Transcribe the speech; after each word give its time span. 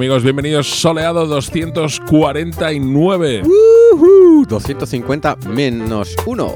amigos? 0.00 0.22
Bienvenidos 0.22 0.66
Soleado 0.66 1.26
249. 1.26 3.42
Uh 3.44 3.50
-huh, 3.98 4.46
250 4.46 5.36
menos 5.46 6.16
1. 6.24 6.54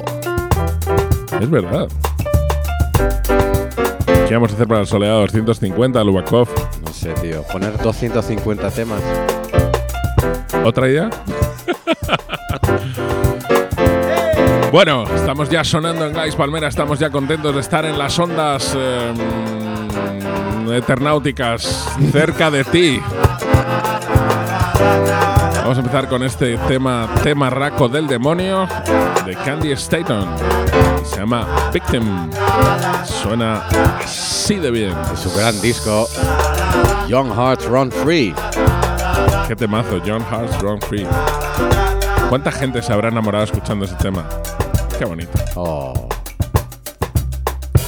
Es 1.42 1.50
verdad. 1.50 1.86
¿Qué 4.26 4.32
vamos 4.32 4.50
a 4.50 4.54
hacer 4.54 4.66
para 4.66 4.80
el 4.80 4.86
Soleado 4.86 5.20
250, 5.20 6.02
Lubakov? 6.02 6.48
No 6.86 6.90
sé, 6.90 7.12
tío. 7.20 7.42
Poner 7.52 7.76
250 7.82 8.70
temas. 8.70 9.02
¿Otra 10.64 10.88
idea? 10.88 11.10
bueno, 14.72 15.04
estamos 15.14 15.50
ya 15.50 15.62
sonando 15.64 16.06
en 16.06 16.14
Guys 16.14 16.34
Palmera. 16.34 16.68
Estamos 16.68 16.98
ya 16.98 17.10
contentos 17.10 17.54
de 17.54 17.60
estar 17.60 17.84
en 17.84 17.98
las 17.98 18.18
ondas. 18.18 18.74
Eh, 18.74 19.12
eternáuticas 20.72 21.86
cerca 22.10 22.50
de 22.50 22.64
ti. 22.64 23.00
Vamos 25.58 25.78
a 25.78 25.80
empezar 25.80 26.08
con 26.08 26.22
este 26.22 26.58
tema, 26.68 27.08
tema 27.22 27.50
raco 27.50 27.88
del 27.88 28.06
demonio 28.06 28.68
de 29.24 29.34
Candy 29.34 29.72
Staton. 29.72 30.28
Se 31.04 31.16
llama 31.16 31.46
Victim. 31.72 32.30
Suena 33.04 33.66
así 33.98 34.56
de 34.56 34.70
bien. 34.70 34.94
Es 35.12 35.20
su 35.20 35.32
gran 35.32 35.58
disco, 35.60 36.06
Young 37.08 37.32
Hearts 37.34 37.64
Run 37.66 37.90
Free. 37.90 38.34
Qué 39.48 39.56
temazo, 39.56 40.04
Young 40.04 40.22
Hearts 40.30 40.60
Run 40.60 40.80
Free. 40.82 41.06
¿Cuánta 42.28 42.52
gente 42.52 42.82
se 42.82 42.92
habrá 42.92 43.08
enamorado 43.08 43.44
escuchando 43.44 43.84
ese 43.84 43.94
tema? 43.96 44.28
Qué 44.98 45.04
bonito. 45.04 45.38
Oh. 45.56 46.08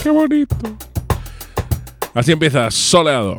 Qué 0.02 0.10
bonito. 0.10 0.56
Así 2.14 2.32
empieza, 2.32 2.70
soleado. 2.70 3.36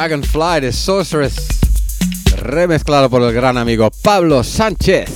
Dragonfly 0.00 0.62
de 0.62 0.72
Sorceress, 0.72 1.46
remezclado 2.38 3.10
por 3.10 3.20
el 3.20 3.34
gran 3.34 3.58
amigo 3.58 3.90
Pablo 4.02 4.42
Sánchez. 4.42 5.10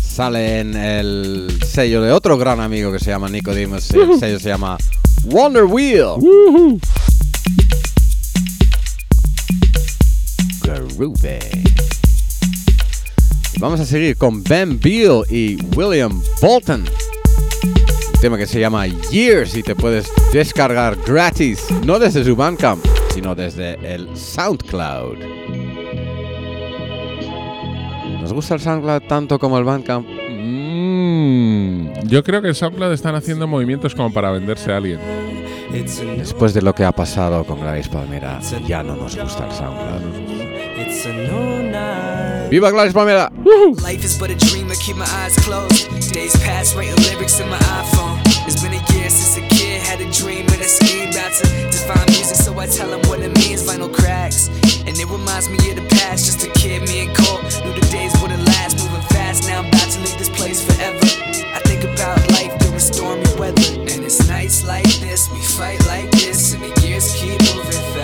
Sale 0.00 0.60
en 0.60 0.76
el 0.76 1.58
sello 1.66 2.00
de 2.00 2.12
otro 2.12 2.38
gran 2.38 2.60
amigo 2.60 2.92
que 2.92 3.00
se 3.00 3.10
llama 3.10 3.28
Nicodemus. 3.28 3.90
El 3.90 4.20
sello 4.20 4.38
se 4.38 4.50
llama 4.50 4.78
Wonder 5.24 5.64
Wheel. 5.64 6.20
Y 13.52 13.58
vamos 13.58 13.80
a 13.80 13.84
seguir 13.84 14.16
con 14.16 14.44
Ben 14.44 14.78
Beal 14.78 15.24
y 15.28 15.60
William 15.74 16.22
Bolton. 16.40 16.84
Un 16.84 18.20
tema 18.20 18.38
que 18.38 18.46
se 18.46 18.60
llama 18.60 18.86
Years 18.86 19.56
y 19.56 19.64
te 19.64 19.74
puedes 19.74 20.06
descargar 20.32 20.96
gratis, 21.04 21.64
no 21.84 21.98
desde 21.98 22.22
su 22.24 22.36
Bandcamp, 22.36 22.80
sino 23.14 23.34
desde 23.36 23.74
el 23.94 24.08
SoundCloud. 24.16 25.18
¿Nos 28.20 28.32
gusta 28.32 28.54
el 28.54 28.60
SoundCloud 28.60 29.02
tanto 29.02 29.38
como 29.38 29.56
el 29.56 29.62
Bandcamp? 29.62 30.04
Mm, 30.04 32.08
yo 32.08 32.24
creo 32.24 32.42
que 32.42 32.48
en 32.48 32.56
SoundCloud 32.56 32.92
están 32.92 33.14
haciendo 33.14 33.46
movimientos 33.46 33.94
como 33.94 34.12
para 34.12 34.32
venderse 34.32 34.72
a 34.72 34.78
alguien. 34.78 34.98
It's 35.72 36.00
a 36.00 36.04
Después 36.04 36.54
de 36.54 36.62
lo 36.62 36.74
que 36.74 36.84
ha 36.84 36.90
pasado 36.90 37.44
con 37.44 37.60
Gladys 37.60 37.86
Palmera, 37.86 38.40
ya 38.66 38.82
no 38.82 38.96
nos 38.96 39.16
gusta 39.16 39.46
el 39.46 39.52
SoundCloud. 39.52 40.02
¡Viva 42.50 42.72
Gladys 42.72 42.94
Palmera! 42.94 43.30
Life 43.86 44.04
is 44.04 44.18
to 51.38 51.44
define 51.70 52.06
music, 52.06 52.36
so 52.36 52.56
I 52.58 52.66
tell 52.66 52.92
him 52.92 53.00
what 53.08 53.20
it 53.20 53.32
means, 53.38 53.62
vinyl 53.66 53.92
cracks. 53.92 54.48
And 54.86 54.96
it 54.96 55.08
reminds 55.08 55.48
me 55.48 55.58
of 55.70 55.76
the 55.76 55.86
past, 55.98 56.26
just 56.26 56.46
a 56.46 56.50
kid, 56.52 56.82
me 56.88 57.06
and 57.06 57.16
Cole. 57.16 57.42
Knew 57.64 57.74
the 57.74 57.86
days 57.90 58.12
wouldn't 58.22 58.44
last, 58.46 58.78
moving 58.78 59.06
fast, 59.08 59.48
now 59.48 59.60
I'm 59.60 59.66
about 59.66 59.90
to 59.90 59.98
leave 60.00 60.18
this 60.18 60.30
place 60.30 60.62
forever. 60.62 60.98
I 61.56 61.60
think 61.64 61.82
about 61.84 62.18
life 62.32 62.56
during 62.60 62.78
stormy 62.78 63.26
weather. 63.38 63.62
And 63.90 64.04
it's 64.04 64.28
nights 64.28 64.64
like 64.64 64.90
this, 65.00 65.30
we 65.30 65.40
fight 65.42 65.84
like 65.86 66.10
this, 66.12 66.54
and 66.54 66.62
the 66.62 66.86
years 66.86 67.12
keep 67.16 67.40
moving 67.54 67.82
fast. 67.94 68.03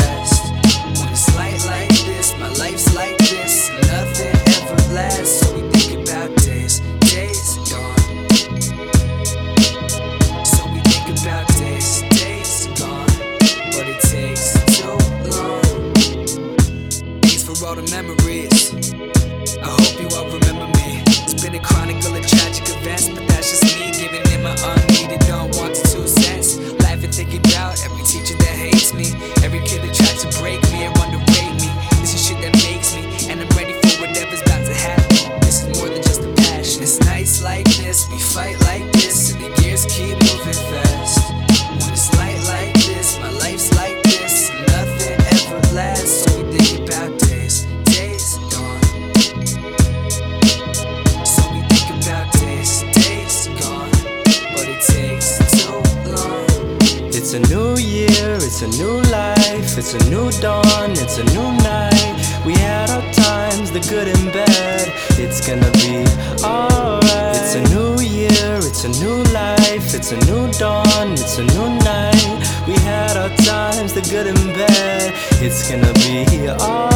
It's 70.12 70.26
a 70.28 70.32
new 70.32 70.52
dawn, 70.54 71.12
it's 71.12 71.38
a 71.38 71.44
new 71.44 71.68
night. 71.84 72.64
We 72.66 72.74
had 72.82 73.16
our 73.16 73.28
times, 73.46 73.92
the 73.92 74.00
good 74.00 74.26
and 74.26 74.36
bad. 74.54 75.14
It's 75.40 75.70
gonna 75.70 75.92
be 75.92 76.24
here 76.28 76.56
all 76.58 76.89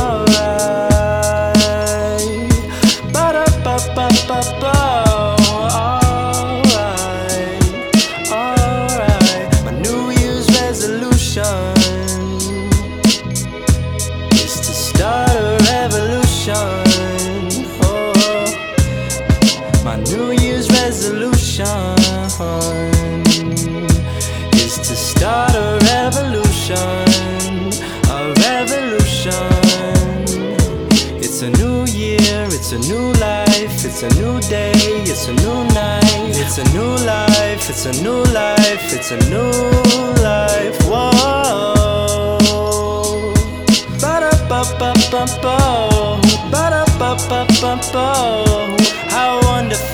It's 37.87 37.99
a 37.99 38.03
new 38.03 38.23
life, 38.33 38.95
it's 38.95 39.11
a 39.11 39.19
new 39.29 39.51
life, 40.25 40.81
whoa. 40.89 42.39
Ba 44.01 44.21
da 44.21 44.31
ba 44.49 44.65
ba 44.79 44.95
ba 45.13 45.27
ba. 45.43 45.57
Ba 46.51 46.71
da 46.73 46.85
ba 46.99 47.15
ba 47.29 47.45
ba 47.61 47.77
bo. 47.93 48.07
How 49.11 49.39
wonderful. 49.43 49.94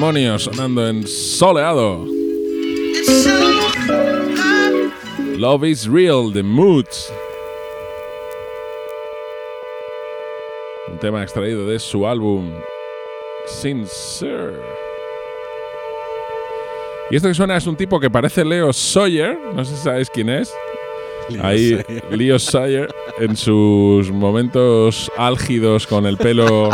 Demonio 0.00 0.38
sonando 0.38 0.88
en 0.88 1.06
soleado. 1.06 2.06
Love 5.36 5.64
is 5.64 5.86
Real 5.86 6.32
de 6.32 6.42
Moods. 6.42 7.12
Un 10.90 10.98
tema 11.00 11.22
extraído 11.22 11.66
de 11.66 11.78
su 11.78 12.06
álbum 12.06 12.50
Sincere. 13.44 14.62
Y 17.10 17.16
esto 17.16 17.28
que 17.28 17.34
suena 17.34 17.58
es 17.58 17.66
un 17.66 17.76
tipo 17.76 18.00
que 18.00 18.08
parece 18.08 18.42
Leo 18.42 18.72
Sawyer, 18.72 19.38
no 19.54 19.62
sé 19.66 19.76
si 19.76 19.82
sabéis 19.82 20.08
quién 20.08 20.30
es. 20.30 20.50
Leo 21.28 21.44
Ahí 21.44 21.78
Leo 22.10 22.38
Sawyer 22.38 22.88
en 23.18 23.36
sus 23.36 24.10
momentos 24.10 25.12
álgidos 25.18 25.86
con 25.86 26.06
el 26.06 26.16
pelo 26.16 26.70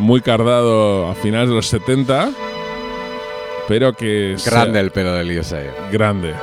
muy 0.00 0.20
cardado 0.20 1.08
a 1.08 1.14
finales 1.14 1.48
de 1.48 1.54
los 1.54 1.66
70 1.68 2.47
pero 3.68 3.92
que 3.92 4.34
Grande 4.44 4.80
el 4.80 4.90
pelo 4.90 5.12
de 5.12 5.24
Leo 5.24 5.44
Sayer. 5.44 5.74
grande. 5.92 6.34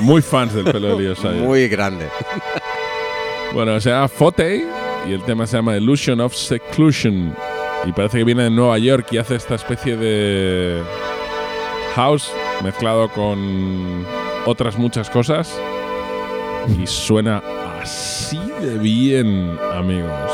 Muy 0.00 0.22
fans 0.22 0.54
del 0.54 0.64
pelo 0.64 0.96
de 0.96 1.02
Leo. 1.02 1.14
Muy 1.44 1.68
grande. 1.68 2.08
Bueno, 3.52 3.78
se 3.80 3.90
llama 3.90 4.08
Fotey 4.08 4.64
y 5.06 5.12
el 5.12 5.22
tema 5.24 5.46
se 5.46 5.56
llama 5.56 5.76
Illusion 5.76 6.20
of 6.20 6.34
Seclusion. 6.34 7.34
Y 7.84 7.92
parece 7.92 8.18
que 8.18 8.24
viene 8.24 8.44
de 8.44 8.50
Nueva 8.50 8.78
York 8.78 9.08
y 9.10 9.18
hace 9.18 9.34
esta 9.34 9.56
especie 9.56 9.96
de 9.96 10.80
house 11.96 12.32
mezclado 12.62 13.08
con 13.08 14.06
otras 14.46 14.78
muchas 14.78 15.10
cosas. 15.10 15.60
Y 16.80 16.86
suena 16.86 17.42
así 17.82 18.40
de 18.60 18.78
bien, 18.78 19.58
amigos. 19.74 20.30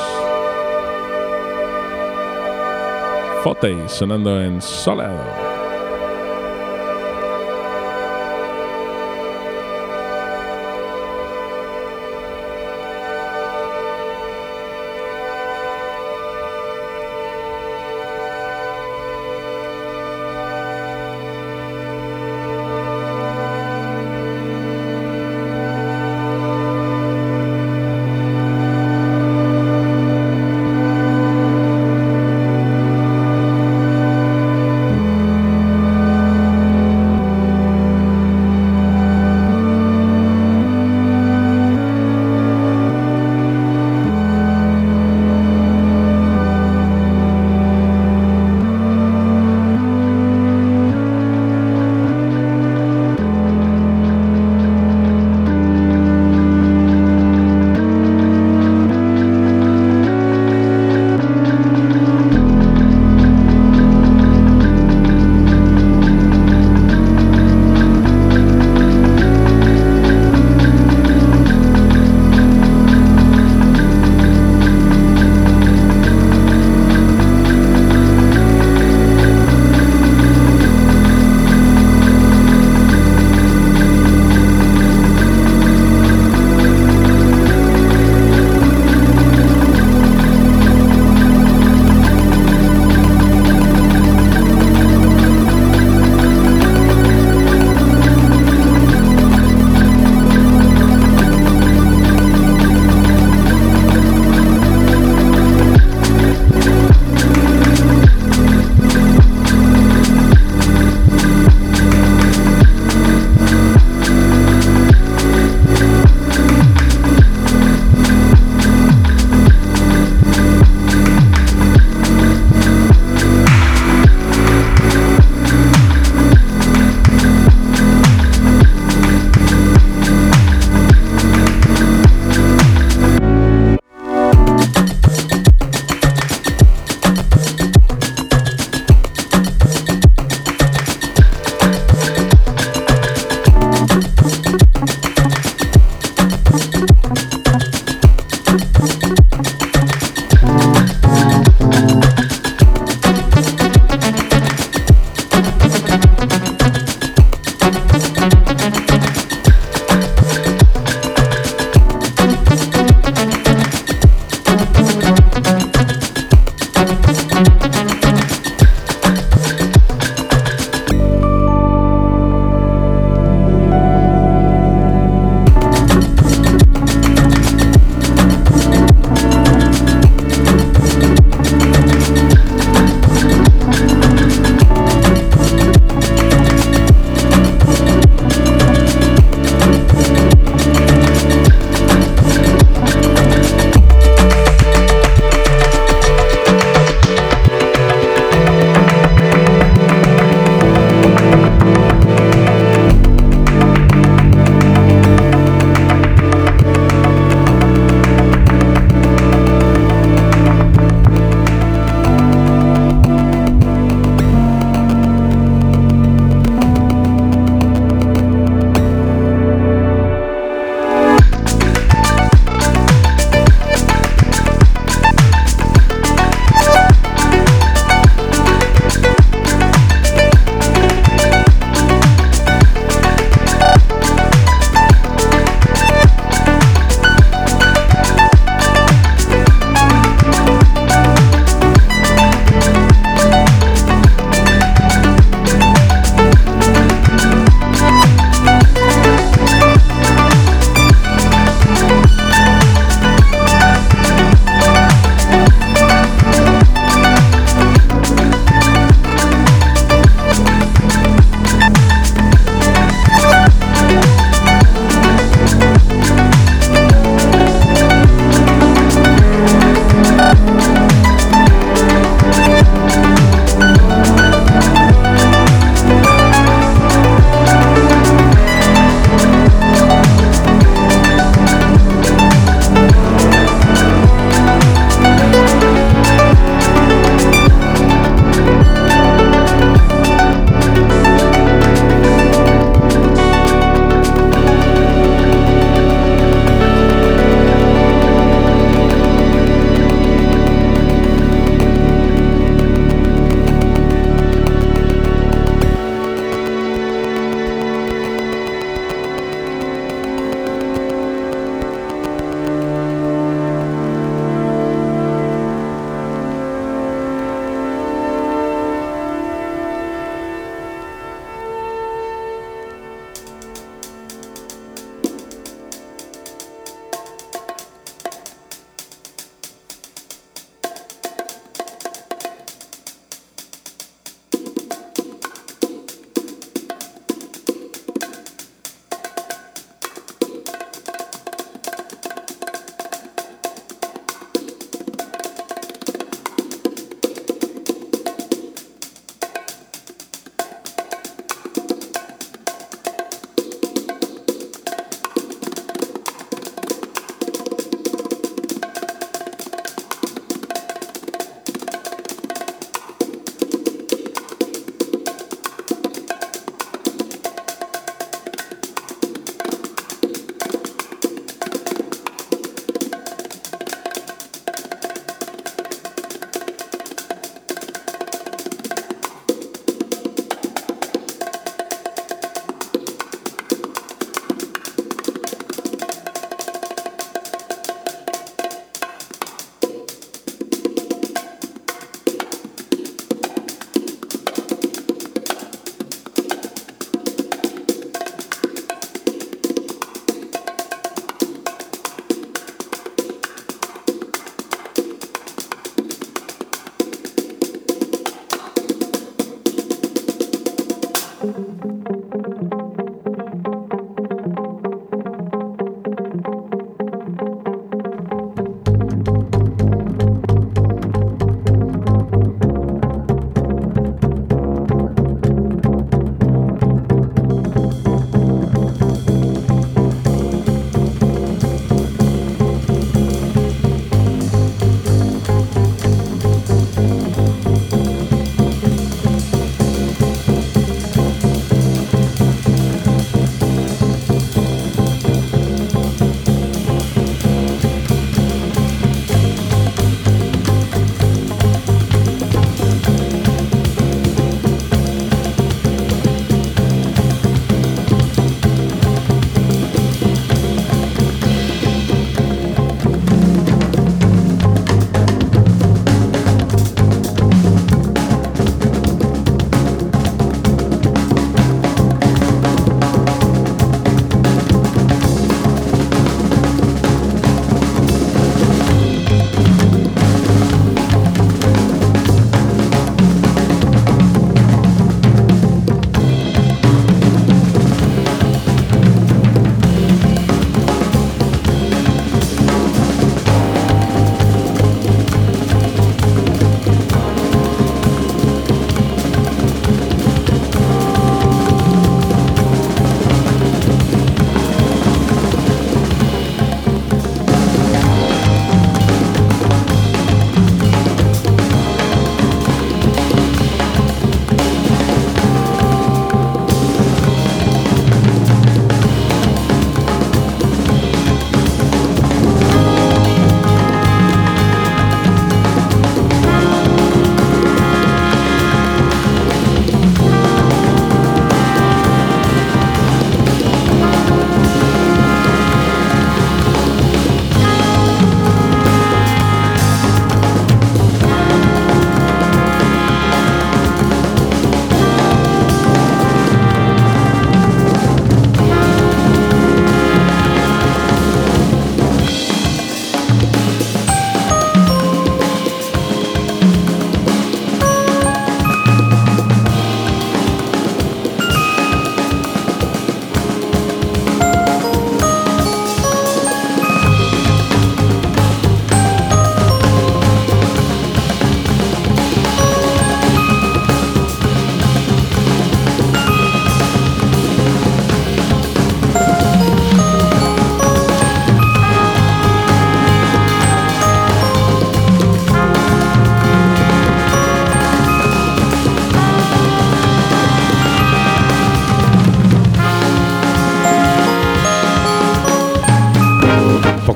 Fotey 3.42 3.76
sonando 3.86 4.42
en 4.42 4.60
Soleado. 4.60 5.47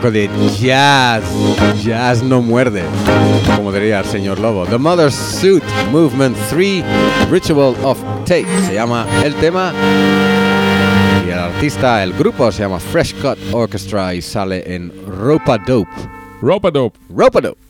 Poco 0.02 0.10
de 0.10 0.28
jazz. 0.58 1.22
Jazz 1.84 2.22
no 2.24 2.42
muerde, 2.42 2.82
como 3.56 3.70
diría 3.70 4.00
el 4.00 4.04
señor 4.04 4.40
Lobo. 4.40 4.66
The 4.66 4.76
Mother's 4.76 5.14
Suit 5.14 5.62
Movement 5.92 6.36
3 6.50 6.84
Ritual 7.30 7.76
of 7.84 7.98
Take 8.24 8.46
se 8.66 8.74
llama 8.74 9.06
el 9.24 9.32
tema. 9.36 9.72
Y 11.24 11.30
el 11.30 11.38
artista, 11.38 12.02
el 12.02 12.12
grupo 12.14 12.50
se 12.50 12.62
llama 12.62 12.80
Fresh 12.80 13.14
Cut 13.20 13.38
Orchestra 13.52 14.12
y 14.14 14.22
sale 14.22 14.74
en 14.74 14.92
Ropa 15.06 15.58
Dope. 15.58 15.90
Ropa 16.40 16.70
Dope. 16.72 16.98
Ropa 17.14 17.40
Dope. 17.40 17.60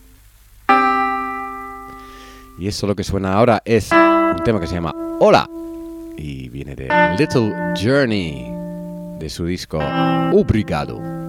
Y 2.58 2.66
eso 2.66 2.86
lo 2.86 2.96
que 2.96 3.04
suena 3.04 3.34
ahora 3.34 3.60
es 3.64 3.90
un 3.92 4.42
tema 4.42 4.58
que 4.58 4.66
se 4.66 4.74
llama 4.74 4.94
Hola. 5.20 5.48
Y 6.16 6.48
viene 6.48 6.74
de 6.76 6.88
Little 7.18 7.52
Journey 7.78 8.46
de 9.18 9.28
su 9.28 9.44
disco 9.44 9.80
Obrigado. 10.32 11.21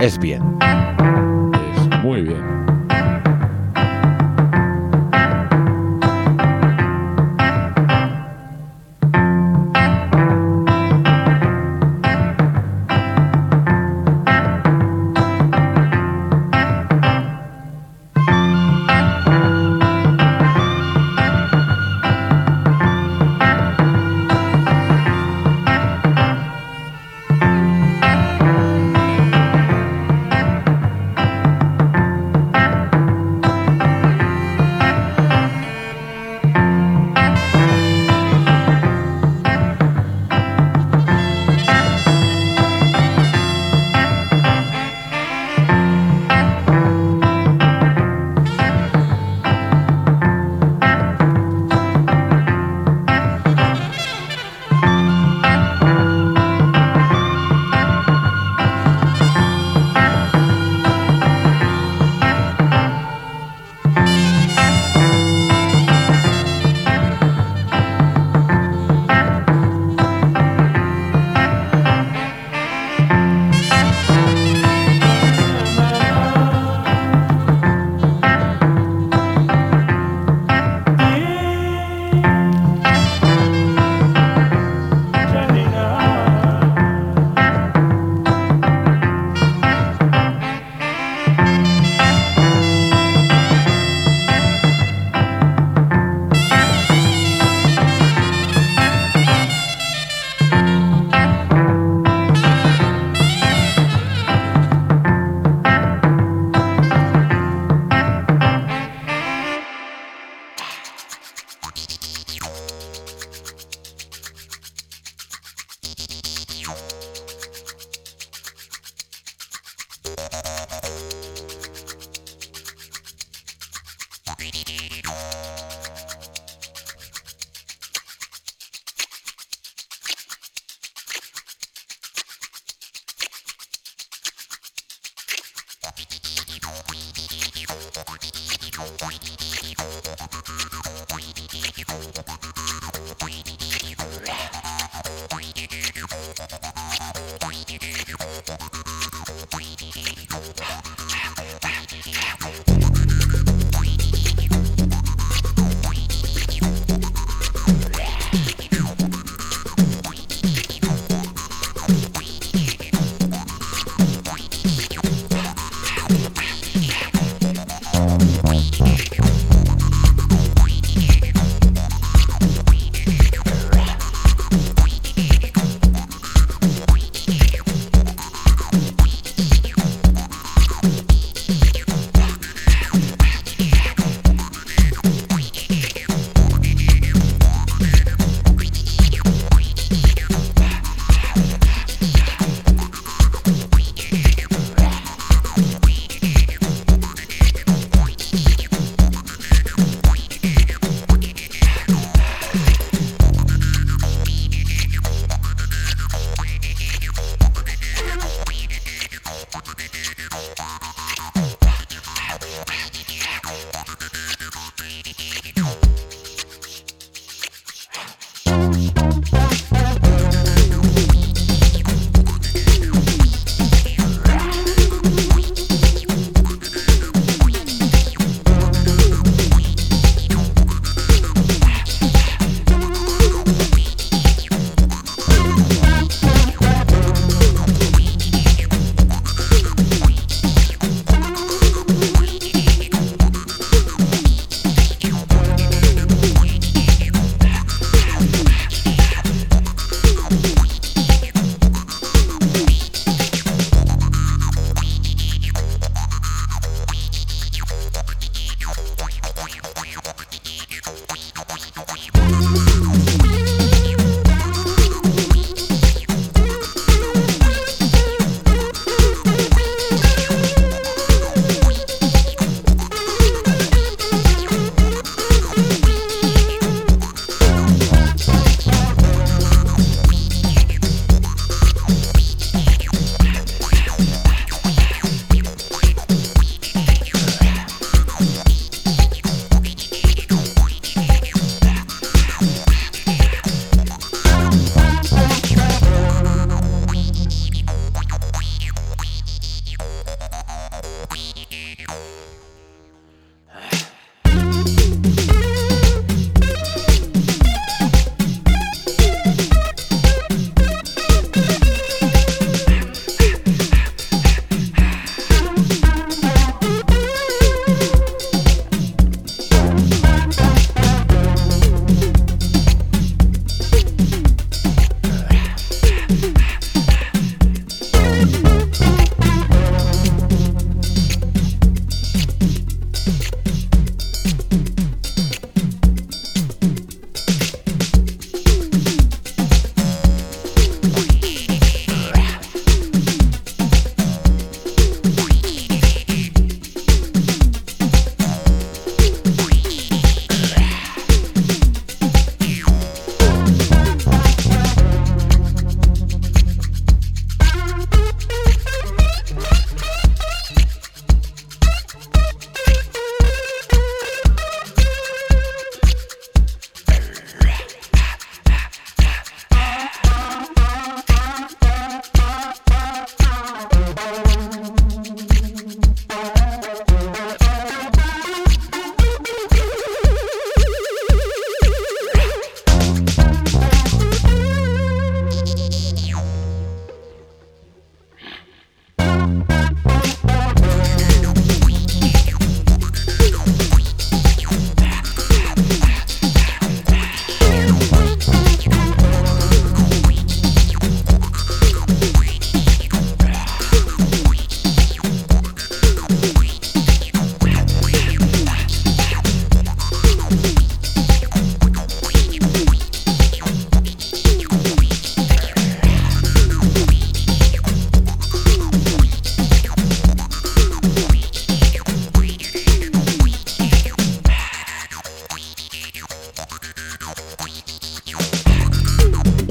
Es 0.00 0.16
bien. 0.16 0.56
Es 0.60 2.02
muy 2.04 2.22
bien. 2.22 2.77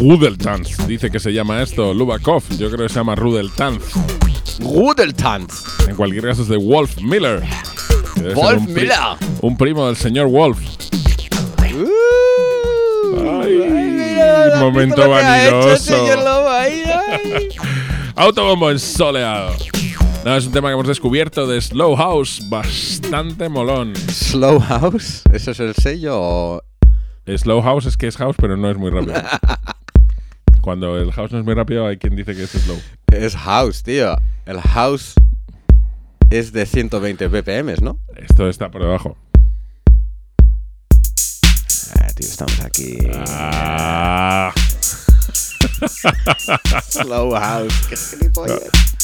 Rudeltanz, 0.10 0.88
dice 0.88 1.12
que 1.12 1.20
se 1.20 1.34
llama 1.34 1.62
esto, 1.62 1.93
Lubakov, 1.93 2.41
yo 2.58 2.70
creo 2.72 2.88
que 2.88 2.93
se 2.93 2.95
llama 2.95 3.14
Rudeltanz. 3.16 3.84
Rudeltanz. 4.60 5.66
En 5.86 5.97
cualquier 5.97 6.24
caso 6.24 6.43
es 6.43 6.47
de 6.47 6.55
Wolf 6.55 7.01
Miller. 7.01 7.43
Wolf 8.34 8.60
un 8.60 8.66
pri- 8.68 8.84
Miller. 8.84 9.18
Un 9.41 9.58
primo 9.58 9.86
del 9.86 9.97
señor 9.97 10.28
Wolf. 10.28 10.60
Uh, 11.74 13.41
Ay, 13.43 14.18
¿has 14.18 14.60
momento 14.62 15.10
vanidoso. 15.10 15.95
Ay. 16.49 16.84
Autobombo 18.16 18.72
en 18.72 18.80
soleado. 18.80 19.53
No, 20.24 20.38
es 20.38 20.45
un 20.45 20.53
tema 20.53 20.70
que 20.70 20.74
hemos 20.76 20.88
descubierto 20.88 21.45
de 21.47 21.60
Slow 21.60 21.97
House, 21.97 22.41
bastante 22.47 23.49
molón. 23.49 23.93
Slow 24.10 24.62
House, 24.62 25.24
¿eso 25.34 25.51
es 25.51 25.60
el 25.60 25.76
sello 25.76 26.14
o 26.18 26.62
Slow 27.26 27.62
House 27.62 27.88
es 27.88 27.97
que 27.97 28.08
es 28.08 28.16
house, 28.16 28.38
pero 28.39 28.55
no 28.55 28.72
es 28.72 28.78
muy 28.78 28.89
rápido. 28.89 29.16
Cuando 30.68 30.97
el 30.97 31.13
house 31.13 31.32
no 31.32 31.39
es 31.39 31.45
muy 31.45 31.53
rápido, 31.53 31.88
hay 31.88 31.95
quien 31.95 32.13
dice 32.13 32.36
que 32.36 32.43
es 32.43 32.49
slow. 32.49 32.78
es 33.13 33.38
House, 33.38 33.84
tío? 33.84 34.18
El 34.45 34.59
House 34.59 35.13
es 36.30 36.51
de 36.51 36.65
120 36.65 37.30
BPM, 37.30 37.74
¿no? 37.82 38.01
Esto 38.18 38.49
está 38.49 38.70
por 38.70 38.82
debajo. 38.82 39.15
Ah, 41.95 42.07
tío, 42.13 42.28
estamos 42.28 42.59
aquí. 42.59 42.97
Ah. 43.30 44.53
Slow 46.89 47.32
House, 47.32 47.88
qué 47.88 47.95
gilipollas. 48.18 48.97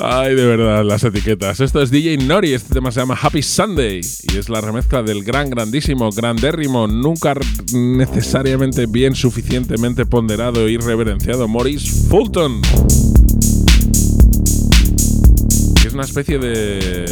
Ay, 0.00 0.34
de 0.34 0.46
verdad, 0.46 0.84
las 0.84 1.02
etiquetas. 1.04 1.60
Esto 1.60 1.82
es 1.82 1.90
DJ 1.90 2.18
Nori, 2.18 2.52
este 2.52 2.74
tema 2.74 2.92
se 2.92 3.00
llama 3.00 3.18
Happy 3.20 3.42
Sunday 3.42 4.00
y 4.00 4.36
es 4.36 4.48
la 4.48 4.60
remezcla 4.60 5.02
del 5.02 5.24
gran, 5.24 5.50
grandísimo, 5.50 6.10
grandérrimo, 6.10 6.86
nunca 6.86 7.34
necesariamente 7.72 8.86
bien 8.86 9.14
suficientemente 9.14 10.06
ponderado 10.06 10.68
y 10.68 10.76
reverenciado 10.76 11.48
Maurice 11.48 11.90
Fulton. 12.08 12.62
Es 15.84 15.92
una 15.92 16.04
especie 16.04 16.38
de 16.38 17.04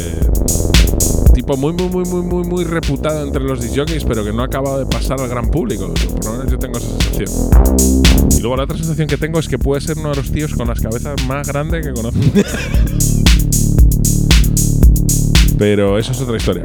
tipo 1.39 1.55
muy, 1.55 1.71
muy, 1.71 1.87
muy, 1.87 2.03
muy, 2.03 2.21
muy, 2.21 2.43
muy 2.43 2.63
reputado 2.65 3.25
entre 3.25 3.41
los 3.41 3.61
disjockeys, 3.61 4.03
pero 4.03 4.25
que 4.25 4.33
no 4.33 4.41
ha 4.41 4.45
acabado 4.47 4.77
de 4.77 4.85
pasar 4.85 5.21
al 5.21 5.29
gran 5.29 5.49
público. 5.49 5.87
Por 5.87 6.25
lo 6.25 6.31
menos 6.33 6.51
yo 6.51 6.59
tengo 6.59 6.77
esa 6.77 6.89
sensación. 6.99 7.29
Y 8.37 8.41
luego 8.41 8.57
la 8.57 8.63
otra 8.63 8.75
sensación 8.75 9.07
que 9.07 9.15
tengo 9.15 9.39
es 9.39 9.47
que 9.47 9.57
puede 9.57 9.79
ser 9.79 9.97
uno 9.97 10.09
de 10.09 10.17
los 10.17 10.29
tíos 10.33 10.53
con 10.53 10.67
las 10.67 10.81
cabezas 10.81 11.15
más 11.27 11.47
grandes 11.47 11.87
que 11.87 11.93
conozco. 11.93 12.19
Pero 15.57 15.97
eso 15.97 16.11
es 16.11 16.19
otra 16.19 16.35
historia. 16.35 16.63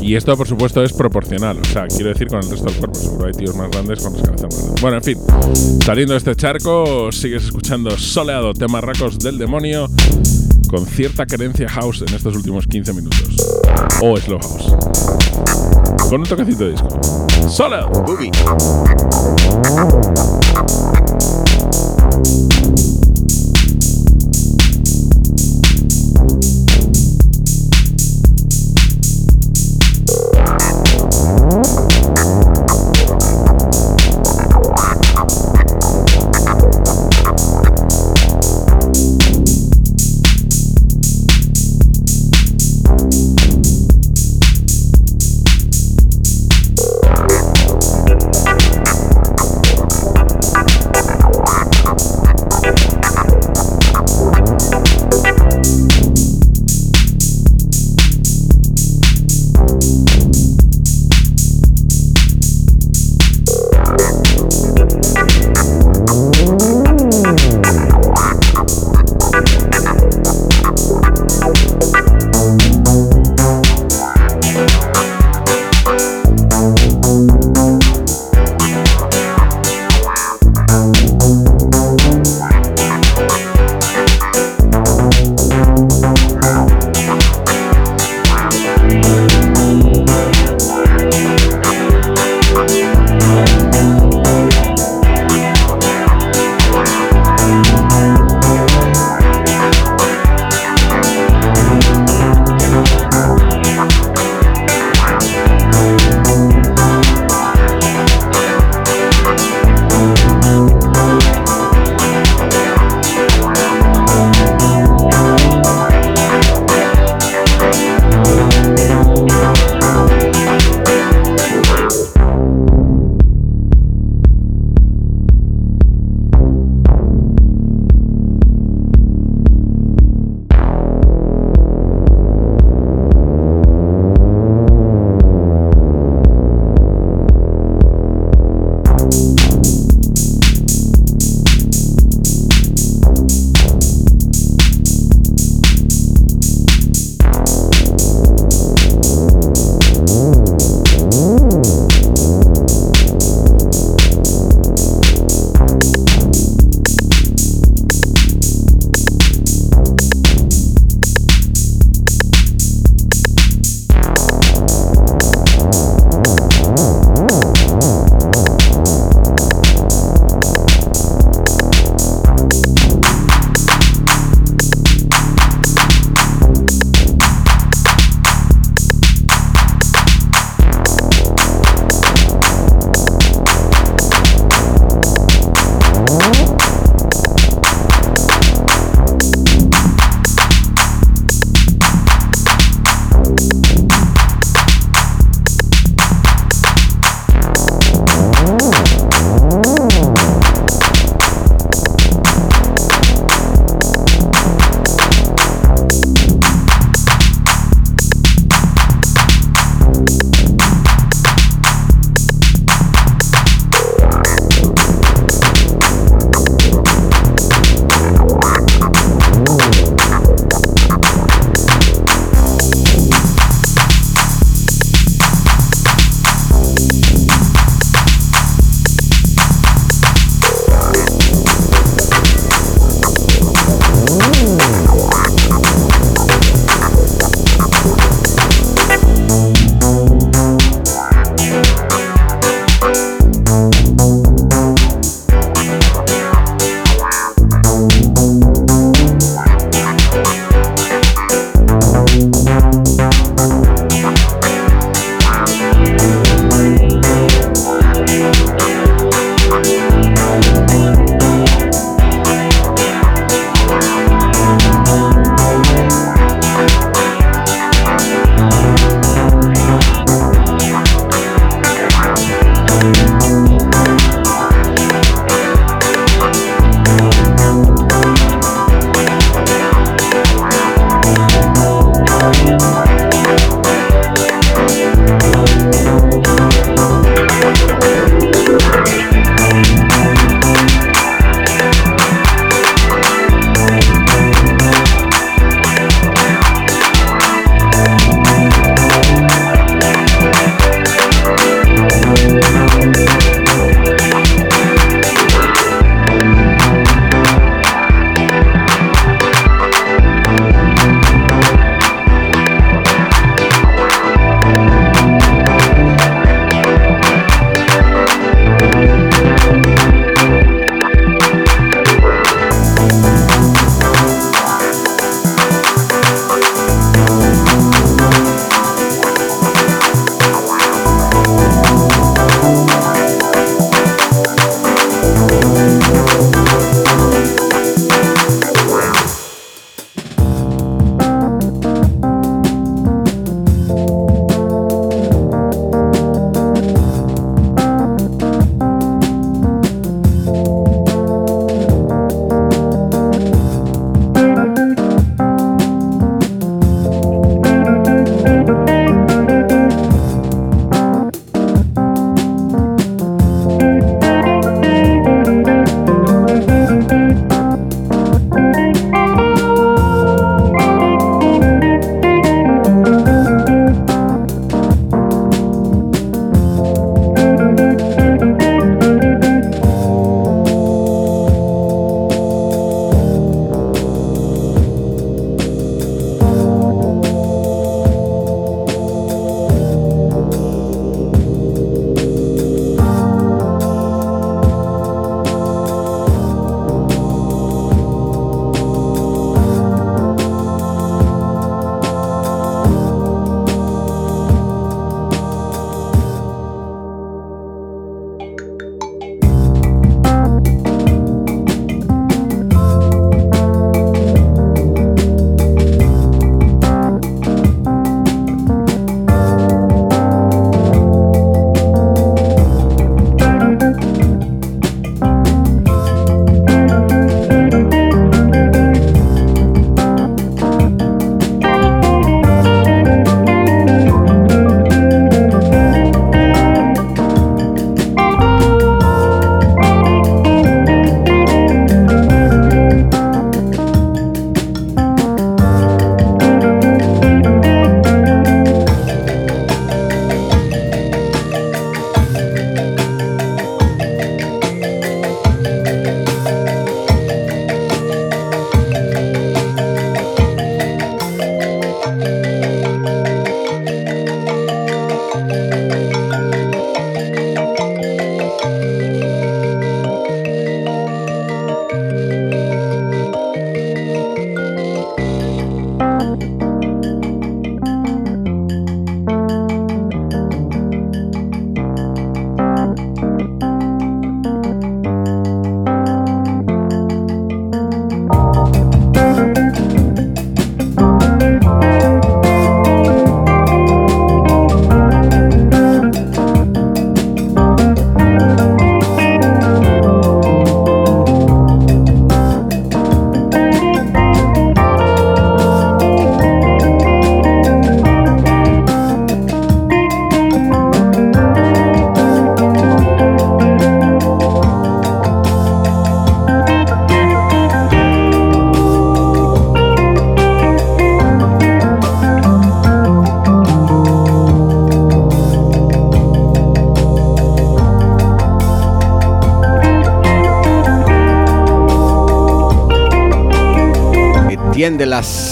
Y 0.00 0.14
esto, 0.14 0.36
por 0.36 0.46
supuesto, 0.46 0.84
es 0.84 0.92
proporcional. 0.92 1.58
O 1.58 1.64
sea, 1.64 1.88
quiero 1.88 2.10
decir 2.10 2.28
con 2.28 2.38
el 2.44 2.48
resto 2.48 2.66
del 2.66 2.76
cuerpo. 2.76 2.94
Seguro 2.94 3.26
hay 3.26 3.32
tíos 3.32 3.56
más 3.56 3.68
grandes 3.72 4.00
con 4.04 4.12
las 4.12 4.22
cabezas 4.22 4.54
más 4.54 4.62
grandes. 4.62 4.80
Bueno, 4.80 4.98
en 4.98 5.02
fin. 5.02 5.18
Saliendo 5.84 6.12
de 6.14 6.18
este 6.18 6.36
charco, 6.36 7.10
sigues 7.10 7.42
escuchando 7.42 7.90
Soleado, 7.98 8.54
temas 8.54 8.84
racos 8.84 9.18
del 9.18 9.36
demonio, 9.36 9.88
con 10.66 10.86
cierta 10.86 11.26
querencia 11.26 11.68
house 11.68 12.02
en 12.02 12.14
estos 12.14 12.34
últimos 12.36 12.66
15 12.66 12.92
minutos. 12.92 13.36
O 14.00 14.16
slow 14.16 14.38
house. 14.38 14.74
Con 16.08 16.20
un 16.20 16.26
toquecito 16.26 16.64
de 16.64 16.70
disco. 16.72 16.88
Soleado. 17.48 17.88
Boogie. 18.02 18.30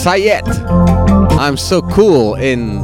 Sayet. 0.04 0.44
I'm 1.40 1.56
so 1.56 1.80
cool 1.80 2.34
in 2.34 2.82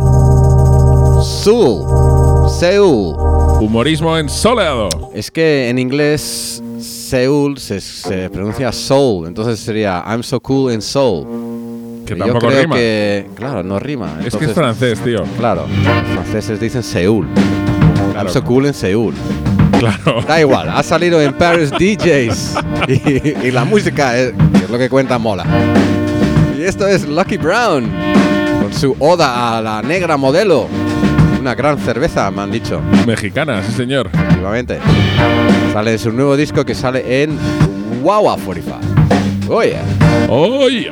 Seoul. 1.23 2.49
Seúl. 2.49 3.15
Humorismo 3.61 4.17
en 4.17 4.31
soleado. 4.31 4.89
Es 5.15 5.31
que 5.31 5.69
en 5.69 5.79
inglés 5.79 6.63
Seúl 6.79 7.59
se, 7.59 7.83
se 7.83 8.31
pronuncia 8.31 8.73
Soul, 8.73 9.27
entonces 9.27 9.61
sería 9.61 10.03
I'm 10.07 10.23
so 10.23 10.41
cool 10.41 10.73
in 10.73 10.81
Seoul. 10.81 11.27
Que 12.07 12.17
Yo 12.17 12.25
tampoco 12.25 12.47
creo 12.47 12.63
rima. 12.63 12.77
que, 12.77 13.27
claro, 13.35 13.63
no 13.63 13.79
rima. 13.79 14.19
Es 14.25 14.35
que 14.35 14.47
es 14.47 14.53
francés, 14.53 14.99
tío. 15.01 15.23
Claro, 15.37 15.67
los 15.69 16.07
franceses 16.15 16.59
dicen 16.59 16.83
Seúl. 16.83 17.29
Claro. 18.13 18.29
I'm 18.29 18.33
so 18.33 18.43
cool 18.43 18.65
in 18.65 18.73
Seúl. 18.73 19.13
Claro. 19.79 20.23
Da 20.27 20.41
igual, 20.41 20.71
ha 20.71 20.83
salido 20.83 21.21
en 21.21 21.35
Paris 21.35 21.71
DJs 21.71 22.55
y, 22.89 23.47
y 23.47 23.51
la 23.51 23.67
música, 23.67 24.17
es, 24.17 24.33
que 24.33 24.65
es 24.65 24.71
lo 24.71 24.79
que 24.79 24.89
cuenta, 24.89 25.19
mola. 25.19 25.45
Y 26.61 26.65
esto 26.65 26.87
es 26.87 27.09
Lucky 27.09 27.39
Brown 27.39 27.91
con 28.61 28.71
su 28.75 28.95
oda 28.99 29.57
a 29.57 29.63
la 29.63 29.81
negra 29.81 30.19
modelo. 30.19 30.69
Una 31.41 31.55
gran 31.55 31.79
cerveza, 31.79 32.31
me 32.31 32.43
han 32.43 32.51
dicho, 32.51 32.83
Mexicana, 33.07 33.63
sí, 33.63 33.73
señor. 33.73 34.11
últimamente. 34.29 34.79
Sale 35.73 35.93
en 35.93 35.99
su 35.99 36.13
nuevo 36.13 36.37
disco 36.37 36.63
que 36.67 36.75
sale 36.75 37.23
en 37.23 37.39
Wawa 38.03 38.37
45. 38.45 38.79
Oye, 39.49 39.79
¡Oye! 40.29 40.91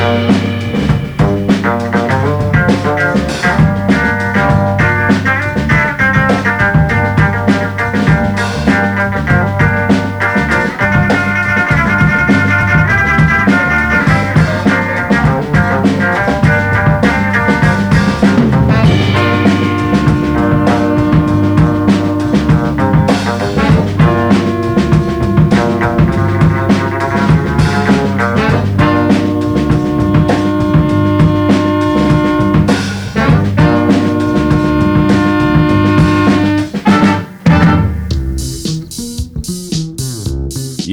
Y 0.00 0.49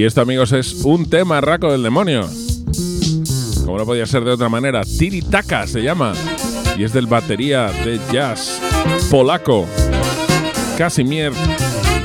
esto, 0.08 0.22
amigos, 0.22 0.53
es 0.53 0.86
un 0.86 1.10
tema 1.10 1.41
raco 1.41 1.70
del 1.70 1.84
demonio. 1.84 2.30
Como 3.66 3.78
no 3.78 3.86
podía 3.86 4.05
ser 4.05 4.24
de 4.24 4.32
otra 4.32 4.47
manera, 4.47 4.82
Tiritaka 4.84 5.68
se 5.68 5.82
llama. 5.82 6.14
Y 6.78 6.84
es 6.86 6.93
del 6.93 7.08
batería 7.08 7.68
de 7.84 7.99
jazz 8.12 8.62
polaco 9.12 9.68
Casimir 10.78 11.34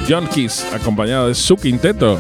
Jonkis, 0.08 0.66
acompañado 0.72 1.28
de 1.28 1.34
su 1.36 1.56
quinteto. 1.56 2.18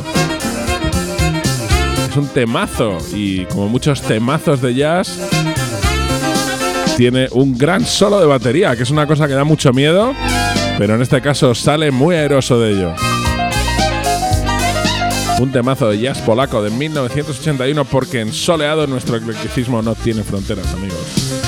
Es 2.08 2.16
un 2.16 2.28
temazo 2.28 2.98
y 3.12 3.46
como 3.46 3.68
muchos 3.68 4.02
temazos 4.02 4.60
de 4.60 4.74
jazz, 4.74 5.18
tiene 6.96 7.26
un 7.32 7.58
gran 7.58 7.84
solo 7.84 8.20
de 8.20 8.26
batería, 8.26 8.76
que 8.76 8.84
es 8.84 8.90
una 8.90 9.06
cosa 9.08 9.26
que 9.26 9.34
da 9.34 9.44
mucho 9.44 9.72
miedo, 9.72 10.14
pero 10.78 10.94
en 10.94 11.02
este 11.02 11.20
caso 11.20 11.56
sale 11.56 11.90
muy 11.90 12.14
aeroso 12.14 12.60
de 12.60 12.70
ello. 12.70 12.94
Un 15.40 15.50
temazo 15.50 15.88
de 15.88 15.98
jazz 15.98 16.20
polaco 16.20 16.62
de 16.62 16.70
1981 16.70 17.84
porque 17.86 18.20
en 18.20 18.32
soleado 18.32 18.86
nuestro 18.86 19.16
eclecticismo 19.16 19.82
no 19.82 19.94
tiene 19.94 20.22
fronteras, 20.22 20.72
amigos. 20.74 21.41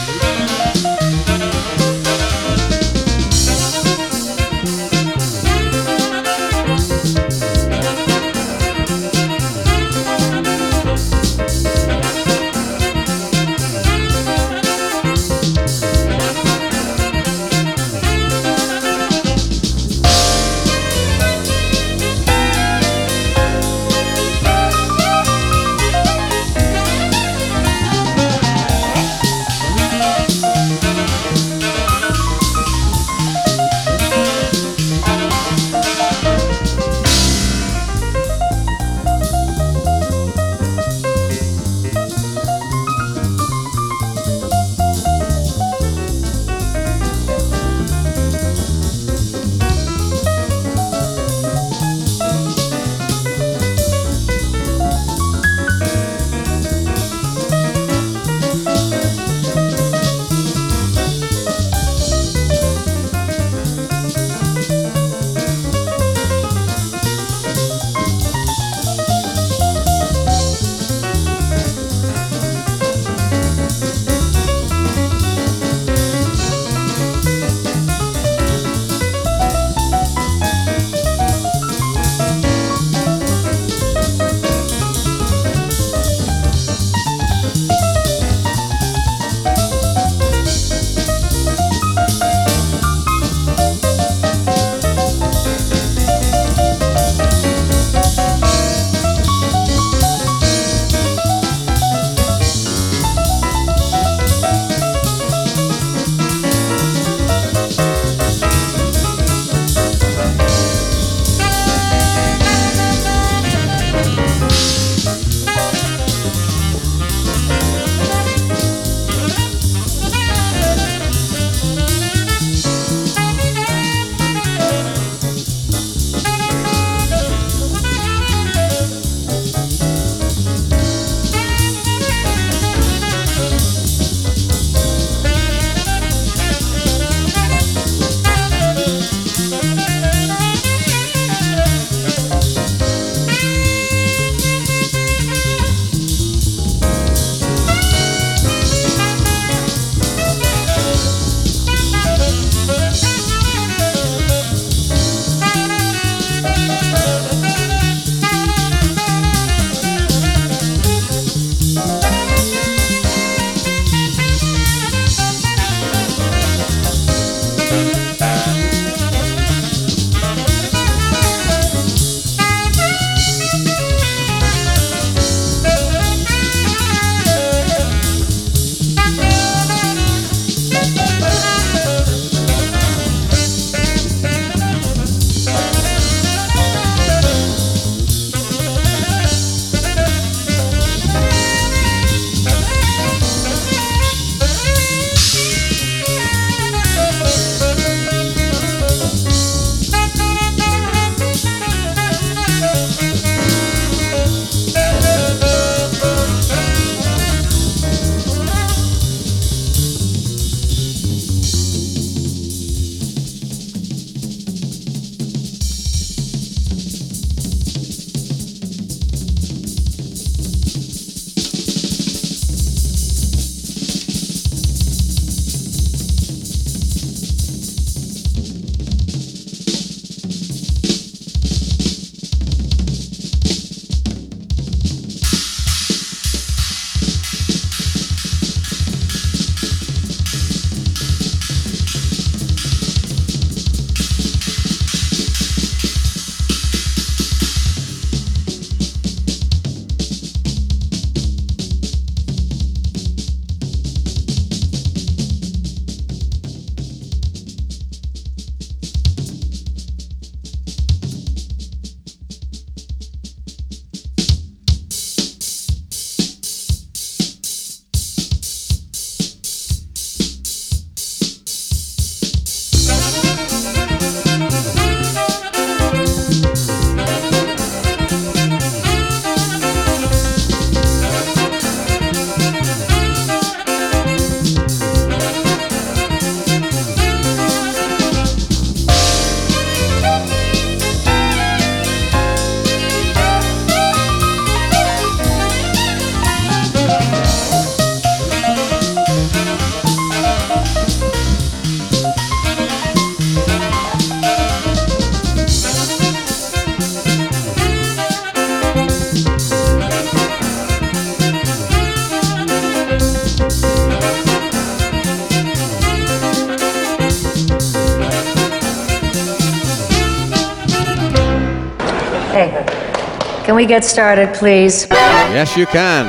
We 323.64 323.68
get 323.68 323.82
started, 323.82 324.28
please? 324.34 324.86
Yes, 325.32 325.56
you 325.56 325.64
can. 325.66 326.06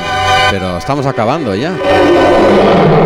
Pero 0.52 0.78
estamos 0.78 1.06
acabando 1.06 1.56
ya. 1.56 1.74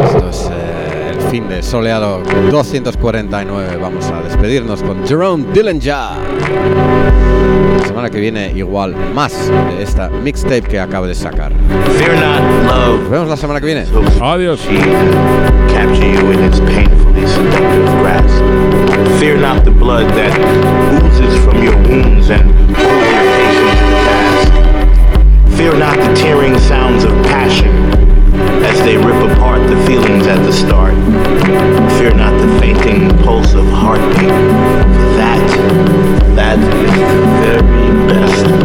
Esto 0.05 0.27
es 0.29 0.49
eh, 0.51 1.11
el 1.11 1.21
fin 1.29 1.47
de 1.47 1.61
soleado 1.61 2.23
249. 2.49 3.77
Vamos 3.77 4.09
a 4.09 4.21
despedirnos 4.23 4.81
con 4.81 5.05
Jerome 5.07 5.45
Dillinger. 5.53 6.17
La 7.79 7.85
semana 7.85 8.09
que 8.09 8.19
viene, 8.19 8.51
igual, 8.55 8.95
más 9.13 9.33
de 9.77 9.83
esta 9.83 10.09
mixtape 10.09 10.63
que 10.63 10.79
acabo 10.79 11.05
de 11.05 11.13
sacar. 11.13 11.51
Fear 11.99 12.15
not, 12.15 12.41
Nos 12.41 12.75
love. 12.75 13.09
vemos 13.11 13.29
la 13.29 13.37
semana 13.37 13.59
que 13.59 13.67
viene. 13.67 13.85
Adiós. 14.19 14.59
She 14.61 14.77
capture 15.71 16.11
you 16.11 16.31
in 16.31 16.43
its 16.43 16.59
painfully 16.61 17.27
seductive 17.27 17.85
grasp. 18.01 18.43
Fear 19.19 19.37
not 19.41 19.63
the 19.63 19.71
blood 19.71 20.07
that 20.15 20.35
oozes 21.03 21.37
from 21.45 21.61
your 21.63 21.75
wounds 21.87 22.29
and 22.31 22.49
Fear 25.59 25.75
not 25.75 25.97
the 25.97 26.15
tearing 26.15 26.57
sounds 26.57 27.03
of 27.03 27.11
passion 27.25 27.67
as 28.63 28.79
they 28.79 28.95
rip 28.95 29.21
apart 29.29 29.59
the 29.67 29.75
feelings 29.85 30.25
at 30.25 30.37
the 30.45 30.53
start. 30.53 30.93
Fear 31.99 32.13
not 32.13 32.31
the 32.39 32.59
fainting 32.61 33.09
pulse 33.25 33.55
of 33.55 33.65
heartbeat. 33.65 34.29
That, 35.19 35.45
that 36.37 36.59
is 36.59 36.91
the 36.95 37.61
very 37.65 38.07
best. 38.07 38.58